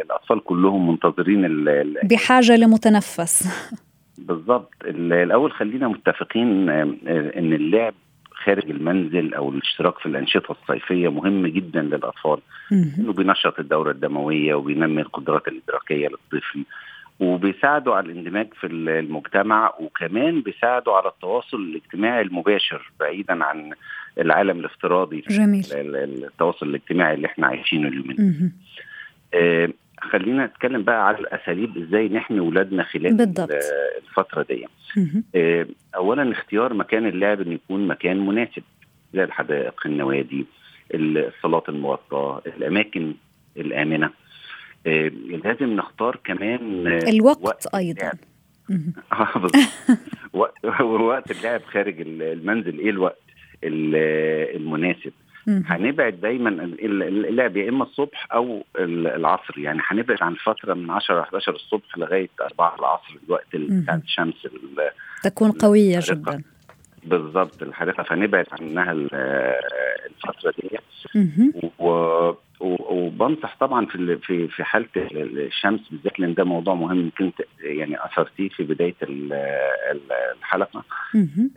الأطفال 0.05 0.45
كلهم 0.45 0.91
منتظرين 0.91 1.47
بحاجة 2.05 2.57
لمتنفس. 2.57 3.49
بالظبط 4.21 4.75
الأول 4.85 5.53
خلينا 5.53 5.89
متفقين 5.89 6.69
آه، 6.69 6.83
إن 7.39 7.53
اللعب 7.53 7.95
خارج 8.33 8.71
المنزل 8.71 9.35
أو 9.35 9.51
الاشتراك 9.51 9.99
في 9.99 10.07
الأنشطة 10.07 10.53
الصيفية 10.63 11.09
مهم 11.11 11.47
جدا 11.47 11.83
للأطفال. 11.83 12.39
إنه 12.99 13.13
بينشط 13.13 13.59
الدورة 13.59 13.91
الدموية 13.91 14.55
وبينمي 14.55 15.03
القدرات 15.03 15.49
الإدراكية 15.49 16.09
للطفل 16.09 16.65
وبيساعدوا 17.21 17.95
على 17.95 18.13
الاندماج 18.13 18.49
في 18.61 18.67
المجتمع 18.67 19.75
وكمان 19.81 20.41
بيساعدوا 20.41 20.93
على 20.95 21.09
التواصل 21.09 21.57
الاجتماعي 21.57 22.23
المباشر 22.23 22.91
بعيدا 23.01 23.45
عن 23.45 23.73
العالم 24.19 24.59
الافتراضي. 24.61 25.25
جميل. 25.31 25.65
التواصل 25.73 26.67
الاجتماعي 26.67 27.15
اللي 27.15 27.27
إحنا 27.27 27.47
عايشينه 27.47 27.89
اليومين. 27.89 28.53
خلينا 30.01 30.47
نتكلم 30.47 30.83
بقى 30.83 31.07
على 31.07 31.19
الأساليب 31.19 31.79
إزاي 31.79 32.09
نحمي 32.09 32.41
اولادنا 32.41 32.83
خلال 32.83 33.17
بالضبط. 33.17 33.51
الفترة 34.09 34.43
دي. 34.43 34.67
آه، 35.35 35.67
اولا 35.97 36.33
اختيار 36.33 36.75
مكان 36.75 37.07
اللعب 37.07 37.41
انه 37.41 37.55
يكون 37.55 37.87
مكان 37.87 38.27
مناسب 38.27 38.63
زي 39.15 39.25
الحدائق 39.25 39.87
النوادي 39.87 40.47
الصالات 40.95 41.69
المغطاه 41.69 42.43
الأماكن 42.47 43.15
الآمنة. 43.57 44.11
آه، 44.87 45.09
لازم 45.45 45.77
نختار 45.77 46.19
كمان 46.25 46.87
الوقت 46.87 47.39
وقت 47.43 47.75
أيضا. 47.75 48.11
وقت 50.91 51.31
اللعب 51.31 51.63
خارج 51.63 51.95
المنزل 52.01 52.79
إيه 52.79 52.91
الوقت 52.91 53.23
المناسب؟ 53.65 55.13
هنبعد 55.49 56.21
دايما 56.21 56.49
اللعب 56.83 57.57
يا 57.57 57.69
إما 57.69 57.85
الصبح 57.85 58.27
أو 58.33 58.65
العصر. 58.79 59.59
يعني 59.59 59.81
هنبعد 59.87 60.23
عن 60.23 60.35
فترة 60.35 60.75
من 60.75 60.91
10 60.91 61.21
11 61.21 61.53
الصبح 61.53 61.99
لغاية 61.99 62.29
4 62.41 62.77
العصر 62.79 63.19
الوقت 63.27 63.57
بتاع 63.57 63.95
الشمس 63.95 64.47
تكون 65.25 65.51
قوية 65.53 66.01
جدا. 66.03 66.43
بالظبط 67.05 67.63
الحريقة. 67.63 68.03
فنبعد 68.03 68.47
عنها 68.61 68.93
الفترة 68.93 70.55
دي. 70.63 70.79
وبنصح 72.91 73.57
طبعا 73.61 73.87
في 73.87 74.19
في 74.23 74.49
في 74.49 74.65
حالة 74.65 74.87
الشمس 74.97 75.81
بالذات 75.91 76.21
لأن 76.21 76.35
ده 76.35 76.45
موضوع 76.45 76.75
مهم 76.75 77.01
يمكن 77.01 77.33
يعني 77.61 78.05
أثرتيه 78.05 78.49
في 78.49 78.63
بداية 78.63 78.95
الحلقة. 80.39 80.85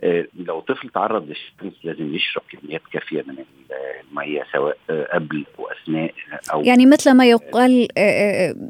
آه، 0.04 0.26
لو 0.36 0.60
طفل 0.60 0.88
تعرض 0.88 1.28
للشمس 1.28 1.84
لازم 1.84 2.14
يشرب 2.14 2.42
كميات 2.50 2.82
كافية 2.92 3.24
من 3.28 3.34
المية 4.10 4.42
سواء 4.52 4.76
قبل 5.12 5.44
واثناء 5.58 6.14
أو 6.52 6.60
يعني 6.60 6.86
مثل 6.86 7.12
ما 7.12 7.26
يقال 7.26 7.88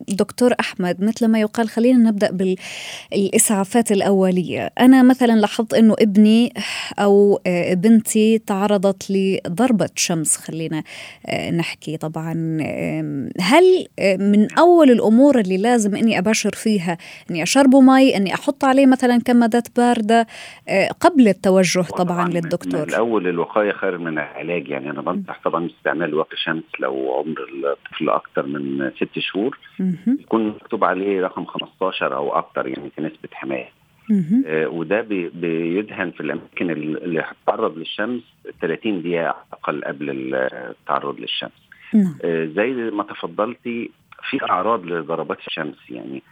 دكتور 0.09 0.50
أحمد 0.61 1.04
مثل 1.04 1.28
ما 1.28 1.40
يقال 1.40 1.68
خلينا 1.68 2.11
نبدأ 2.11 2.30
بالإسعافات 3.12 3.92
الأولية. 3.92 4.71
أنا 4.80 5.02
مثلا 5.02 5.33
لاحظت 5.33 5.75
إنه 5.75 5.94
ابني 6.00 6.52
أو 6.99 7.40
بنتي 7.73 8.38
تعرضت 8.38 9.11
لضربة 9.11 9.90
شمس 9.97 10.37
خلينا 10.37 10.83
نحكي 11.52 11.97
طبعا 11.97 12.53
هل 13.40 13.87
من 14.20 14.46
أول 14.58 14.90
الأمور 14.90 15.38
اللي 15.38 15.56
لازم 15.56 15.96
إني 15.96 16.18
أبشر 16.18 16.50
فيها 16.50 16.99
إني 17.30 17.42
اشربه 17.42 17.80
مي 17.80 18.16
إني 18.16 18.34
أحط 18.34 18.64
عليه 18.64 18.87
مثلا 18.87 19.18
كمادات 19.25 19.76
باردة؟ 19.76 20.26
قبل 21.00 21.28
التوجه 21.28 21.80
طبعا 21.82 22.28
للدكتور. 22.28 22.80
من 22.80 22.88
الأول 22.88 23.28
الوقاية 23.28 23.73
خير 23.73 23.99
من 23.99 24.12
العلاج 24.12 24.68
يعني 24.68 24.90
أنا 24.90 25.00
بنصح 25.00 25.40
طبعا 25.44 25.66
استعمال 25.66 26.14
واقي 26.14 26.37
شمس 26.37 26.62
لو 26.80 27.12
عمر 27.14 27.70
الطفل 27.73 28.08
أكثر 28.08 28.46
من 28.46 28.90
ست 28.96 29.18
شهور. 29.18 29.58
يكون 30.06 30.46
مكتوب 30.49 30.84
عليه 30.84 31.20
رقم 31.20 31.44
15 31.44 32.16
أو 32.16 32.38
أكثر 32.38 32.66
يعني 32.66 32.90
كنسبه 32.96 33.28
حماية. 33.32 33.68
آه 34.46 34.68
وده 34.68 35.00
بي 35.00 35.28
بيدهن 35.28 36.11
في 36.11 36.20
الأماكن 36.20 36.70
اللي 36.70 37.20
هتتعرض 37.20 37.78
للشمس 37.78 38.23
30 38.61 39.02
دقيقة 39.02 39.37
أقل 39.52 39.84
قبل 39.84 40.34
التعرض 40.34 41.20
للشمس. 41.20 41.63
آه 42.24 42.44
زي 42.46 42.72
ما 42.72 43.02
تفضلتي 43.02 43.90
في 44.30 44.42
أعراض 44.50 44.86
لضربات 44.86 45.38
الشمس 45.46 45.90
يعني 45.90 46.22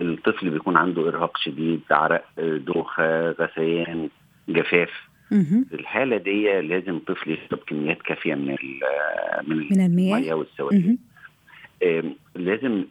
الطفل 0.00 0.50
بيكون 0.50 0.76
عنده 0.76 1.08
إرهاق 1.08 1.36
شديد 1.38 1.80
عرق 1.90 2.24
دوخة 2.38 3.30
غثيان 3.30 4.08
جفاف. 4.48 4.90
في 5.68 5.74
الحالة 5.74 6.16
دي 6.16 6.60
لازم 6.60 6.96
الطفل 6.96 7.30
يشرب 7.30 7.58
كميات 7.66 8.02
كافية 8.02 8.34
من 8.34 8.56
من, 9.46 9.56
من 9.70 9.80
المياه. 9.86 10.34
والسوائل. 10.34 10.98
لازم 12.36 12.84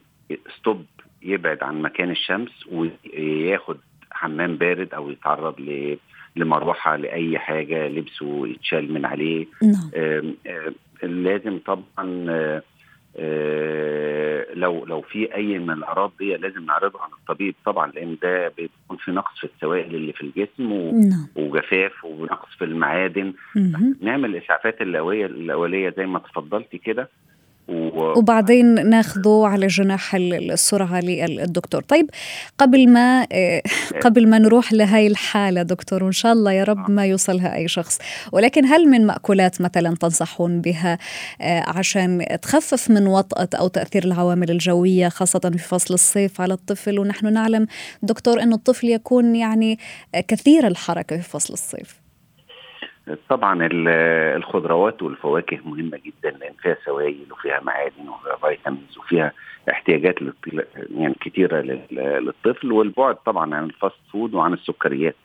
ستوب 0.57 0.85
يبعد 1.21 1.63
عن 1.63 1.81
مكان 1.81 2.11
الشمس 2.11 2.51
وياخد 2.71 3.77
حمام 4.11 4.55
بارد 4.55 4.93
أو 4.93 5.09
يتعرض 5.11 5.59
ل 5.61 5.97
لمروحة 6.35 6.95
لأي 6.95 7.39
حاجة 7.39 7.87
لبسه 7.87 8.47
يتشال 8.47 8.93
من 8.93 9.05
عليه. 9.05 9.45
نعم. 9.63 9.91
لازم 11.03 11.59
طبعا 11.65 12.25
لو 14.53 14.85
لو 14.85 15.01
في 15.01 15.35
أي 15.35 15.59
من 15.59 15.71
الأعراض 15.73 16.11
دي 16.19 16.35
لازم 16.37 16.65
نعرضها 16.65 17.01
عن 17.01 17.09
الطبيب 17.21 17.55
طبعا 17.65 17.91
لأن 17.91 18.17
ده 18.21 18.47
بيكون 18.47 18.97
في 18.97 19.11
نقص 19.11 19.39
في 19.39 19.43
السوائل 19.55 19.95
اللي 19.95 20.13
في 20.13 20.21
الجسم 20.21 20.71
و... 20.71 20.91
نعم. 20.91 21.27
وجفاف 21.35 22.05
ونقص 22.05 22.55
في 22.57 22.65
المعادن 22.65 23.33
نعمل 24.01 24.29
الإسعافات 24.35 24.81
الاوليه 24.81 25.25
الأولية 25.25 25.93
زي 25.97 26.05
ما 26.05 26.19
تفضلتي 26.19 26.77
كده 26.77 27.09
و... 27.69 28.19
وبعدين 28.19 28.89
ناخذه 28.89 29.41
على 29.45 29.67
جناح 29.67 30.15
السرعه 30.15 30.99
للدكتور 30.99 31.81
طيب 31.81 32.09
قبل 32.57 32.89
ما 32.89 33.27
قبل 34.05 34.27
ما 34.27 34.39
نروح 34.39 34.73
لهي 34.73 35.07
الحالة 35.07 35.61
دكتور 35.61 36.03
وإن 36.03 36.11
شاء 36.11 36.33
الله 36.33 36.51
يا 36.51 36.63
رب 36.63 36.91
ما 36.91 37.05
يوصلها 37.05 37.55
أي 37.55 37.67
شخص 37.67 37.97
ولكن 38.31 38.65
هل 38.65 38.89
من 38.89 39.05
مأكولات 39.05 39.61
مثلا 39.61 39.95
تنصحون 39.95 40.61
بها 40.61 40.97
عشان 41.67 42.25
تخفف 42.41 42.89
من 42.89 43.07
وطأة 43.07 43.49
أو 43.59 43.67
تأثير 43.67 44.03
العوامل 44.03 44.51
الجوية 44.51 45.09
خاصة 45.09 45.39
في 45.39 45.57
فصل 45.57 45.93
الصيف 45.93 46.41
على 46.41 46.53
الطفل؟ 46.53 46.99
ونحن 46.99 47.33
نعلم 47.33 47.67
دكتور 48.03 48.43
إنه 48.43 48.55
الطفل 48.55 48.89
يكون 48.89 49.35
يعني 49.35 49.79
كثير 50.27 50.67
الحركة 50.67 51.17
في 51.17 51.29
فصل 51.29 51.53
الصيف. 51.53 52.08
طبعا 53.29 53.69
الخضروات 54.35 55.01
والفواكه 55.01 55.57
مهمة 55.65 55.99
جدا 56.05 56.37
لأن 56.37 56.53
فيها 56.61 56.77
سوائل 56.85 57.25
وفيها 57.31 57.59
معادن 57.63 58.09
وفيها 58.09 58.35
vitamins 58.49 58.97
وفيها 58.97 59.31
احتياجات 59.69 60.15
يعني 60.97 61.15
كثيره 61.21 61.61
للطفل. 61.91 62.71
والبعد 62.71 63.15
طبعا 63.15 63.55
عن 63.55 63.63
ال 63.63 63.70
fast 63.70 63.95
food 64.11 64.33
وعن 64.33 64.53
السكريات. 64.53 65.15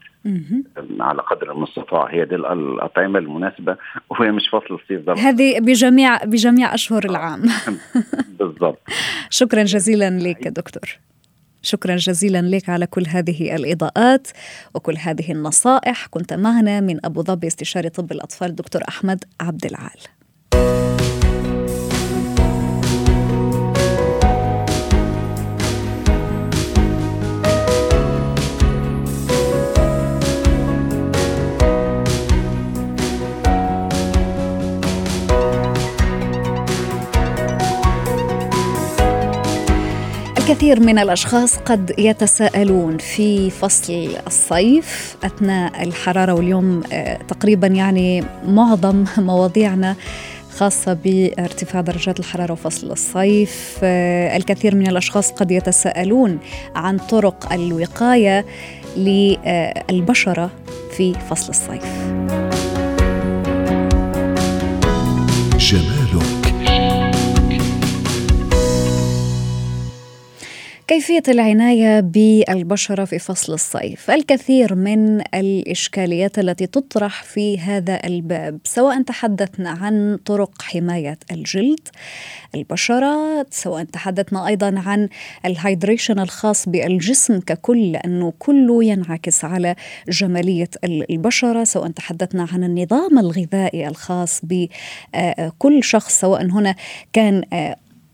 على 1.00 1.22
قدر 1.22 1.52
المستطاع. 1.52 2.06
هي 2.06 2.24
دي 2.24 2.34
الأطعمة 2.34 3.18
المناسبة 3.18 3.76
وهي 4.10 4.32
مش 4.32 4.48
فصل 4.48 4.74
الصيف 4.74 5.00
ده 5.00 5.12
هذه 5.12 5.60
بجميع 5.60 6.24
بجميع 6.24 6.74
أشهر 6.74 7.04
العام. 7.04 7.42
بالضبط. 8.38 8.80
شكرا 9.40 9.62
جزيلا 9.62 10.10
لك 10.10 10.48
دكتور. 10.48 10.98
شكرا 11.64 11.96
جزيلا 11.96 12.42
لك 12.42 12.68
على 12.68 12.86
كل 12.86 13.06
هذه 13.08 13.56
الإضاءات 13.56 14.28
وكل 14.74 14.96
هذه 14.98 15.32
النصائح. 15.32 16.06
كنت 16.06 16.32
معنا 16.32 16.80
من 16.80 17.06
أبو 17.06 17.22
ظبي 17.22 17.46
استشاري 17.46 17.88
طب 17.88 18.12
الأطفال 18.12 18.54
دكتور 18.54 18.82
أحمد 18.88 19.24
عبد 19.40 19.66
العال. 19.66 19.98
الكثير 40.54 40.80
من 40.80 40.98
الأشخاص 40.98 41.56
قد 41.56 41.94
يتساءلون 41.98 42.98
في 42.98 43.50
فصل 43.50 44.08
الصيف 44.26 45.16
أثناء 45.24 45.82
الحرارة 45.82 46.32
واليوم 46.32 46.80
تقريبا 47.28 47.66
يعني 47.66 48.24
معظم 48.46 49.04
مواضيعنا 49.18 49.96
خاصة 50.56 50.92
بارتفاع 50.92 51.80
درجات 51.80 52.20
الحرارة 52.20 52.52
وفصل 52.52 52.92
الصيف 52.92 53.78
الكثير 53.82 54.74
من 54.74 54.86
الأشخاص 54.86 55.30
قد 55.32 55.50
يتساءلون 55.50 56.38
عن 56.74 56.98
طرق 56.98 57.52
الوقاية 57.52 58.46
للبشرة 58.96 60.50
في 60.96 61.14
فصل 61.30 61.48
الصيف. 61.50 61.84
جمالك 65.58 66.43
كيفية 70.94 71.22
العناية 71.28 72.00
بالبشرة 72.00 73.04
في 73.04 73.18
فصل 73.18 73.52
الصيف؟ 73.52 74.10
الكثير 74.10 74.74
من 74.74 75.20
الإشكاليات 75.20 76.38
التي 76.38 76.66
تطرح 76.66 77.22
في 77.22 77.58
هذا 77.58 78.06
الباب 78.06 78.58
سواء 78.64 79.02
تحدثنا 79.02 79.70
عن 79.70 80.18
طرق 80.24 80.62
حماية 80.62 81.18
الجلد 81.32 81.88
البشرة 82.54 83.46
سواء 83.50 83.84
تحدثنا 83.84 84.46
أيضا 84.46 84.82
عن 84.86 85.08
الهايدريشن 85.46 86.18
الخاص 86.18 86.68
بالجسم 86.68 87.40
ككل 87.40 87.92
لأنه 87.92 88.32
كله 88.38 88.84
ينعكس 88.84 89.44
على 89.44 89.74
جمالية 90.08 90.70
البشرة 90.84 91.64
سواء 91.64 91.90
تحدثنا 91.90 92.46
عن 92.52 92.64
النظام 92.64 93.18
الغذائي 93.18 93.88
الخاص 93.88 94.40
بكل 94.42 95.84
شخص 95.84 96.20
سواء 96.20 96.46
هنا 96.46 96.74
كان 97.12 97.44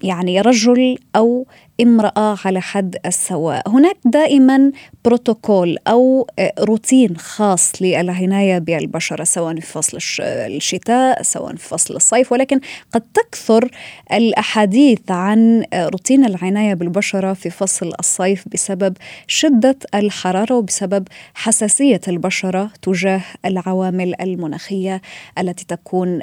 يعني 0.03 0.41
رجل 0.41 0.99
أو 1.17 1.47
امرأة 1.83 2.37
على 2.45 2.61
حد 2.61 2.97
السواء. 3.07 3.69
هناك 3.69 3.97
دائما 4.05 4.73
بروتوكول 5.05 5.77
أو 5.89 6.27
روتين 6.59 7.17
خاص 7.17 7.73
للعناية 7.83 8.59
بالبشره 8.59 9.25
سواء 9.25 9.55
في 9.55 9.67
فصل 9.67 9.99
الشتاء 10.21 11.23
سواء 11.23 11.57
في 11.57 11.69
فصل 11.69 11.97
الصيف. 11.97 12.33
ولكن 12.33 12.61
قد 12.93 13.03
تكثر 13.15 13.71
الأحاديث 14.13 15.11
عن 15.11 15.65
روتين 15.75 16.25
العناية 16.25 16.75
بالبشره 16.75 17.33
في 17.33 17.51
فصل 17.51 17.93
الصيف 18.01 18.45
بسبب 18.53 18.97
شدة 19.27 19.77
الحرارة 19.95 20.55
وبسبب 20.55 21.09
حساسية 21.35 22.01
البشره 22.09 22.71
تجاه 22.83 23.21
العوامل 23.45 24.21
المناخية 24.21 25.03
التي 25.39 25.65
تكون 25.65 26.21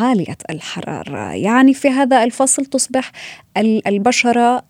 عالية 0.00 0.36
الحرارة. 0.50 1.32
يعني 1.32 1.74
في 1.74 1.88
هذا 1.88 2.24
الفصل 2.24 2.64
تصبح 2.66 3.12
البشره 3.86 4.64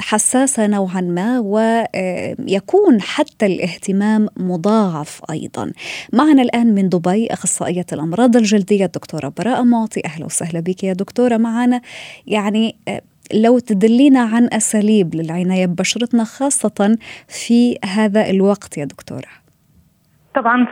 حساسة 0.00 0.66
نوعا 0.66 1.00
ما 1.00 1.38
ويكون 1.38 3.00
حتى 3.00 3.46
الاهتمام 3.46 4.28
مضاعف 4.36 5.20
أيضا. 5.30 5.72
معنا 6.12 6.42
الآن 6.42 6.74
من 6.74 6.88
دبي 6.88 7.26
أخصائية 7.26 7.86
الأمراض 7.92 8.36
الجلدية 8.36 8.84
الدكتورة 8.84 9.32
براءة 9.38 9.62
معطي 9.62 10.02
أهلا 10.04 10.26
وسهلا 10.26 10.60
بك 10.60 10.84
يا 10.84 10.92
دكتورة 10.92 11.36
معنا 11.36 11.80
يعني 12.26 12.76
لو 13.34 13.58
تدلينا 13.58 14.20
عن 14.20 14.48
أساليب 14.52 15.14
للعناية 15.14 15.66
ببشرتنا 15.66 16.24
خاصة 16.24 16.98
في 17.28 17.78
هذا 17.84 18.30
الوقت 18.30 18.78
يا 18.78 18.84
دكتورة. 18.84 19.47
طبعا 20.38 20.66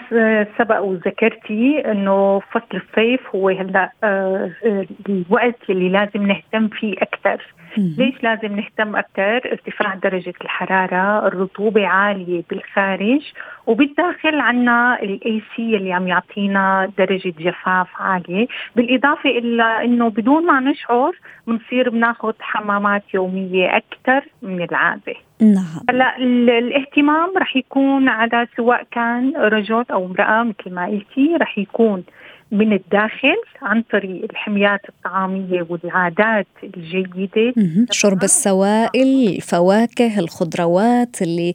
سبق 0.59 0.81
وذكرتي 0.81 1.91
إنه 1.91 2.41
فصل 2.41 2.75
الصيف 2.75 3.21
هو 3.35 3.49
هلأ 3.49 3.93
آه، 4.05 4.51
آه، 4.67 4.87
الوقت 5.09 5.71
اللي 5.71 5.89
لازم 5.89 6.27
نهتم 6.27 6.69
فيه 6.69 6.95
أكثر 7.03 7.43
ليش 7.77 8.23
لازم 8.23 8.57
نهتم 8.57 8.97
أكثر 8.97 9.37
ارتفاع 9.53 9.95
درجة 9.95 10.35
الحرارة 10.41 11.27
الرطوبة 11.27 11.87
عالية 11.87 12.43
بالخارج 12.51 13.33
وبالداخل 13.67 14.41
عنا 14.41 15.03
ال 15.03 15.43
AC 15.57 15.77
اللي 15.77 15.93
عم 15.93 16.09
يعطينا 16.09 16.93
درجة 16.99 17.35
جفاف 17.39 17.89
عالية. 17.99 18.47
بالإضافة 18.77 19.31
إلى 19.31 19.85
إنه 19.85 20.11
بدون 20.11 20.47
ما 20.47 20.61
نشعر 20.61 21.13
بنصير 21.47 21.91
بناخذ 21.91 22.33
حمامات 22.41 23.15
يومية 23.15 23.77
أكثر 23.77 24.29
من 24.43 24.63
العادة. 24.63 25.15
نعم. 25.41 25.81
هلا 25.91 26.17
الاهتمام 26.59 27.33
رح 27.39 27.57
يكون 27.57 28.09
على 28.09 28.47
سواء 28.57 28.87
كان 28.91 29.33
رجل 29.37 29.85
أو 29.91 30.07
امرأة 30.07 30.43
مثل 30.43 30.75
ما 30.75 30.87
قلتي 30.87 31.37
رح 31.41 31.59
يكون 31.59 32.05
من 32.53 32.73
الداخل 32.73 33.37
عن 33.63 33.83
طريق 33.93 34.25
الحميات 34.31 34.81
الطعامية 34.89 35.67
والعادات 35.69 36.47
الجيدة. 36.65 37.55
شرب 37.91 38.23
السوائل 38.23 39.29
الفواكه 39.29 40.19
الخضروات 40.19 41.23
اللي 41.23 41.55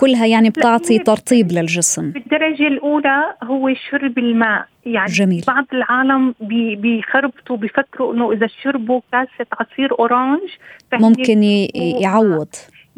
كلها 0.00 0.26
يعني 0.26 0.50
بتعطي 0.50 0.98
ترطيب 0.98 1.52
للجسم. 1.52 2.10
بالدرجة 2.10 2.66
الأولى 2.66 3.34
هو 3.42 3.74
شرب 3.90 4.18
الماء. 4.18 4.64
يعني 4.86 5.12
جميل. 5.12 5.44
بعض 5.46 5.64
العالم 5.72 6.34
بيخربطوا 6.80 7.56
بيفكروا 7.56 8.14
إنه 8.14 8.32
إذا 8.32 8.46
شربوا 8.62 9.00
كاسة 9.12 9.46
عصير 9.60 9.98
أورانج 9.98 10.40
ممكن 10.92 11.42
يعوض. 11.74 12.48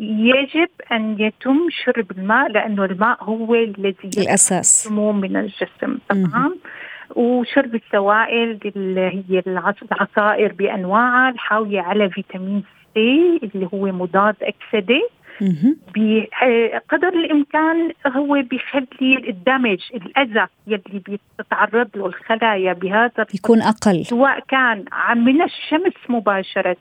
يجب 0.01 0.69
أن 0.93 1.17
يتم 1.21 1.69
شرب 1.85 2.11
الماء 2.11 2.53
لأنه 2.53 2.85
الماء 2.85 3.25
هو 3.25 3.55
الذي 3.55 4.11
الأساس. 4.19 4.89
من 4.93 5.37
الجسم. 5.37 5.99
طبعا 6.09 6.51
وشرب 7.17 7.75
السوائل 7.75 8.59
اللي 8.77 9.25
هي 9.31 9.43
العصائر 9.47 10.53
بأنواعها 10.53 11.31
الحاوية 11.31 11.81
على 11.81 12.11
فيتامين 12.11 12.65
سي 12.95 13.41
اللي 13.43 13.69
هو 13.75 13.87
مضاد 13.87 14.37
اكسده 14.43 15.09
بقدر 15.97 17.09
الإمكان 17.09 17.91
هو 18.07 18.43
بيخلي 18.51 19.29
الدمج 19.29 19.79
الأذى 19.95 20.47
يلي 20.67 21.03
بيتعرض 21.39 21.89
له 21.95 22.07
الخلايا 22.07 22.73
بهذا 22.73 23.27
يكون 23.35 23.63
أقل. 23.63 24.05
سواء 24.05 24.41
كان 24.49 24.85
من 25.17 25.43
الشمس 25.43 25.93
مباشرة 26.09 26.77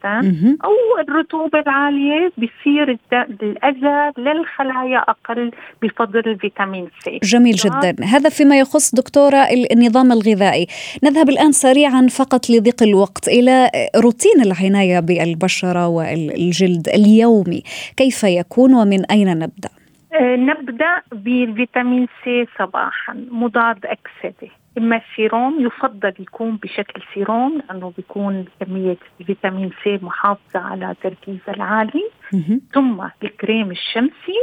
أو 0.64 0.74
الرطوبة 1.00 1.60
العالية 1.60 2.32
بيصير 2.38 2.98
الأذى 3.14 4.12
للخلايا 4.18 4.98
أقل 4.98 5.52
بفضل 5.82 6.20
الفيتامين 6.20 6.88
C. 7.00 7.20
جميل 7.24 7.56
جدا. 7.56 7.96
هذا 8.06 8.30
فيما 8.30 8.60
يخص 8.60 8.96
دكتورة 8.96 9.38
النظام 9.72 10.12
الغذائي. 10.12 10.68
نذهب 11.04 11.30
الآن 11.30 11.52
سريعا 11.52 12.08
فقط 12.08 12.50
لضيق 12.50 12.84
الوقت 12.84 13.28
إلى 13.28 13.72
روتين 13.96 14.42
العناية 14.42 15.00
بالبشرة 15.00 15.88
والجلد 15.88 16.90
اليومي. 16.90 17.64
كيف 17.98 18.24
يكون؟ 18.24 18.49
يكون 18.52 18.74
ومن 18.74 19.06
أين 19.06 19.40
نبدأ؟ 19.40 19.70
آه، 20.14 20.36
نبدأ 20.36 21.02
بالفيتامين 21.12 22.08
C 22.24 22.48
صباحا 22.60 23.14
مضاد 23.32 23.86
أكسدة 23.86 24.52
إما 24.78 25.02
السيروم 25.02 25.66
يفضل 25.66 26.14
يكون 26.20 26.56
بشكل 26.56 27.02
سيروم 27.14 27.62
لأنه 27.70 27.94
بيكون 27.98 28.46
كمية 28.60 28.98
الفيتامين 29.20 29.72
C 29.84 30.00
محافظة 30.02 30.60
على 30.60 30.96
تركيزها 31.04 31.56
العالي. 31.56 32.04
ثم 32.74 33.02
الكريم 33.24 33.72
الشمسي. 33.72 34.40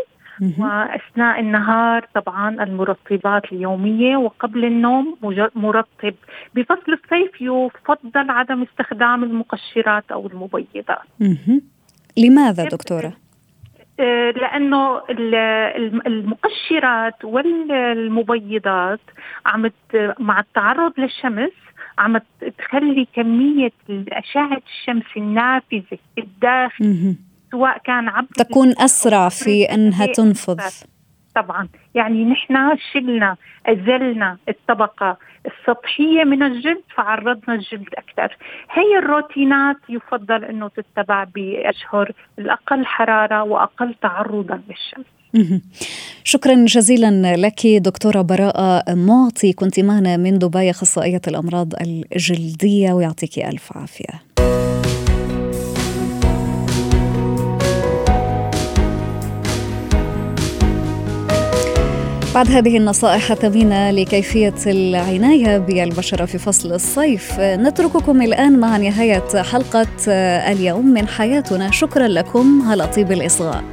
وأثناء 0.59 1.41
النهار 1.41 2.09
طبعا 2.15 2.65
المرطبات 2.65 3.53
اليومية. 3.53 4.17
وقبل 4.17 4.65
النوم 4.65 5.17
مرطب. 5.55 6.15
بفصل 6.55 6.93
الصيف 6.93 7.41
يفضل 7.41 8.31
عدم 8.31 8.63
استخدام 8.63 9.25
المقشرات 9.25 10.05
أو 10.13 10.27
المبيضات. 10.27 11.07
لماذا 12.17 12.65
دكتورة؟ 12.65 13.26
لأنه 13.99 15.03
المقشرات 16.07 17.25
والمبيضات 17.25 19.01
عم 19.47 19.71
مع 20.19 20.41
التعرض 20.41 20.93
للشمس 20.99 21.53
عم 21.99 22.19
تخلي 22.59 23.07
كمية 23.15 23.73
اشعه 24.13 24.63
الشمس 24.67 25.17
النافذة 25.17 25.99
الداخل 26.19 27.15
سواء 27.51 27.79
كان 27.79 28.09
عبر 28.09 28.29
تكون 28.37 28.75
أسرع 28.79 29.29
في 29.29 29.65
أنها 29.65 30.07
تنفذ 30.07 30.61
طبعا. 31.37 31.69
يعني 31.95 32.25
نحن 32.25 32.79
شلنا 32.93 33.37
أزلنا 33.67 34.37
الطبقة 34.49 35.17
السطحية 35.47 36.25
من 36.25 36.43
الجلد 36.43 36.83
فعرضنا 36.97 37.55
الجلد 37.55 37.89
أكثر. 37.95 38.37
هي 38.71 38.99
الروتينات 38.99 39.77
يفضل 39.89 40.45
أنه 40.45 40.69
تتبع 40.69 41.25
بأشهر 41.25 42.13
الأقل 42.39 42.87
حرارة 42.87 43.43
وأقل 43.43 43.95
تعرضا 44.03 44.61
للشمس. 44.69 45.07
شكرا 46.25 46.65
جزيلا 46.65 47.37
لك 47.37 47.67
دكتورة 47.67 48.23
براءة 48.23 48.95
معطي. 48.95 49.53
كنت 49.53 49.81
معنا 49.81 50.17
من 50.17 50.39
دبي 50.39 50.71
أخصائية 50.71 51.21
الأمراض 51.29 51.73
الجلدية 52.15 52.93
ويعطيك 52.93 53.39
ألف 53.39 53.77
عافية. 53.77 54.46
بعد 62.37 62.51
هذه 62.51 62.77
النصائح 62.77 63.31
الثمينة 63.31 63.91
لكيفية 63.91 64.55
العناية 64.67 65.59
بالبشرة 65.59 66.25
في 66.25 66.39
فصل 66.39 66.73
الصيف. 66.73 67.41
نترككم 67.41 68.23
الآن 68.23 68.59
مع 68.59 68.77
نهاية 68.77 69.43
حلقة 69.43 69.87
اليوم 70.53 70.87
من 70.87 71.09
حياتنا. 71.09 71.71
شكرا 71.71 72.09
لكم 72.09 72.63
على 72.69 72.87
طيب 72.87 73.13
الإصغاء. 73.13 73.65